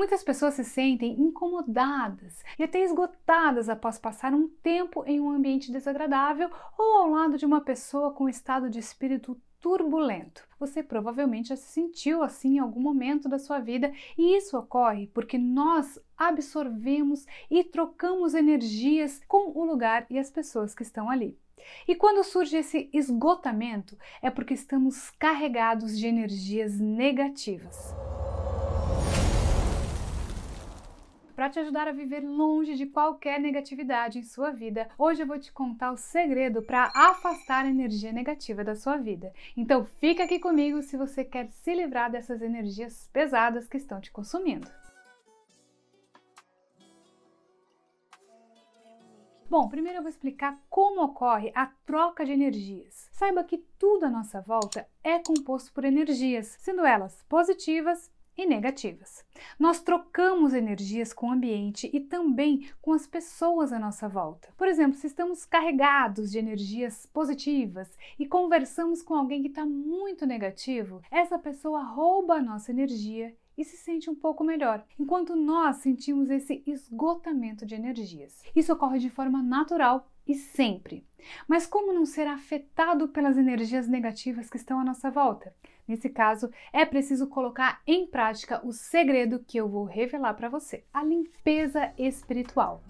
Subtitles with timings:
[0.00, 5.70] Muitas pessoas se sentem incomodadas e até esgotadas após passar um tempo em um ambiente
[5.70, 10.48] desagradável ou ao lado de uma pessoa com estado de espírito turbulento.
[10.58, 15.06] Você provavelmente já se sentiu assim em algum momento da sua vida e isso ocorre
[15.08, 21.36] porque nós absorvemos e trocamos energias com o lugar e as pessoas que estão ali.
[21.86, 27.99] E quando surge esse esgotamento, é porque estamos carregados de energias negativas.
[31.40, 35.38] Para te ajudar a viver longe de qualquer negatividade em sua vida, hoje eu vou
[35.38, 39.32] te contar o segredo para afastar a energia negativa da sua vida.
[39.56, 44.12] Então fica aqui comigo se você quer se livrar dessas energias pesadas que estão te
[44.12, 44.68] consumindo.
[49.48, 53.08] Bom, primeiro eu vou explicar como ocorre a troca de energias.
[53.12, 59.24] Saiba que tudo à nossa volta é composto por energias, sendo elas positivas e negativas.
[59.58, 64.48] Nós trocamos energias com o ambiente e também com as pessoas à nossa volta.
[64.56, 70.26] Por exemplo, se estamos carregados de energias positivas e conversamos com alguém que está muito
[70.26, 75.76] negativo, essa pessoa rouba a nossa energia e se sente um pouco melhor, enquanto nós
[75.76, 78.42] sentimos esse esgotamento de energias.
[78.56, 81.06] Isso ocorre de forma natural e sempre.
[81.46, 85.54] Mas como não ser afetado pelas energias negativas que estão à nossa volta?
[85.86, 90.82] Nesse caso, é preciso colocar em prática o segredo que eu vou revelar para você:
[90.90, 92.82] a limpeza espiritual.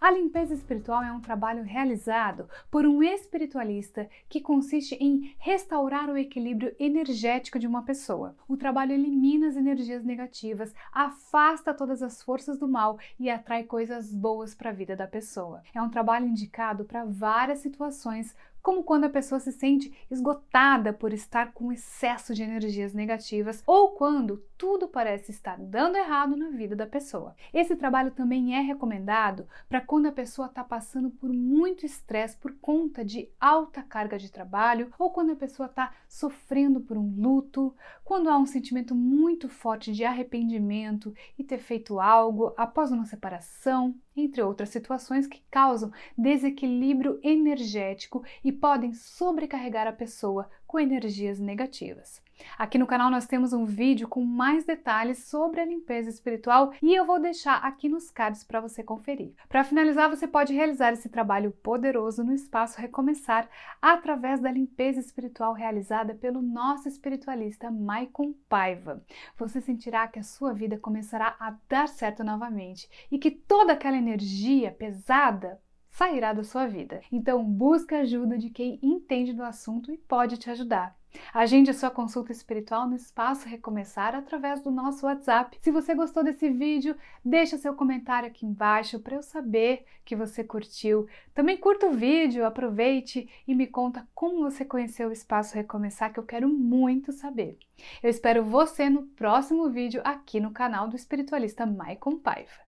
[0.00, 6.16] A limpeza espiritual é um trabalho realizado por um espiritualista que consiste em restaurar o
[6.16, 8.36] equilíbrio energético de uma pessoa.
[8.46, 14.14] O trabalho elimina as energias negativas, afasta todas as forças do mal e atrai coisas
[14.14, 15.64] boas para a vida da pessoa.
[15.74, 18.36] É um trabalho indicado para várias situações
[18.68, 23.92] como quando a pessoa se sente esgotada por estar com excesso de energias negativas ou
[23.92, 27.34] quando tudo parece estar dando errado na vida da pessoa.
[27.50, 32.52] Esse trabalho também é recomendado para quando a pessoa está passando por muito estresse por
[32.60, 37.74] conta de alta carga de trabalho ou quando a pessoa está sofrendo por um luto,
[38.04, 43.94] quando há um sentimento muito forte de arrependimento e ter feito algo após uma separação,
[44.22, 52.20] entre outras situações que causam desequilíbrio energético e podem sobrecarregar a pessoa com energias negativas.
[52.58, 56.94] Aqui no canal nós temos um vídeo com mais detalhes sobre a limpeza espiritual e
[56.94, 59.32] eu vou deixar aqui nos cards para você conferir.
[59.48, 63.48] Para finalizar, você pode realizar esse trabalho poderoso no espaço Recomeçar
[63.80, 69.02] através da limpeza espiritual realizada pelo nosso espiritualista Maicon Paiva.
[69.36, 73.96] Você sentirá que a sua vida começará a dar certo novamente e que toda aquela
[73.96, 75.60] energia pesada
[75.98, 77.00] sairá da sua vida.
[77.10, 80.96] Então, busque ajuda de quem entende do assunto e pode te ajudar.
[81.34, 85.56] Agende a sua consulta espiritual no Espaço Recomeçar através do nosso WhatsApp.
[85.60, 86.94] Se você gostou desse vídeo,
[87.24, 91.08] deixa seu comentário aqui embaixo para eu saber que você curtiu.
[91.34, 96.20] Também curta o vídeo, aproveite e me conta como você conheceu o Espaço Recomeçar, que
[96.20, 97.58] eu quero muito saber.
[98.00, 102.67] Eu espero você no próximo vídeo aqui no canal do espiritualista Maicon Paiva.